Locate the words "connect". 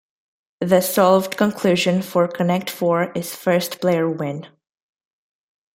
2.27-2.71